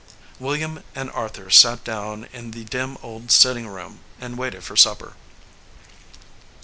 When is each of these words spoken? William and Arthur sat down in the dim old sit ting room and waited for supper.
William 0.39 0.83
and 0.95 1.11
Arthur 1.11 1.51
sat 1.51 1.83
down 1.83 2.27
in 2.33 2.49
the 2.49 2.63
dim 2.63 2.97
old 3.03 3.29
sit 3.29 3.53
ting 3.53 3.67
room 3.67 3.99
and 4.19 4.35
waited 4.35 4.63
for 4.63 4.75
supper. 4.75 5.13